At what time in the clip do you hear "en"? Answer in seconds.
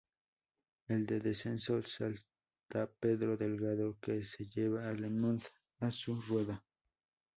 0.87-1.05